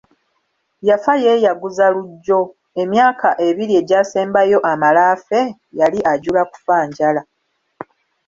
Yafa 0.89 1.13
yeeyaguza 1.23 1.85
lugyo, 1.95 2.39
emyaka 2.83 3.29
ebiri 3.47 3.73
egyasembayo 3.81 4.57
amale 4.71 5.01
afe, 5.13 5.39
yali 5.79 5.99
ajula 6.11 6.41
kufa 6.51 6.77
njala. 6.87 7.21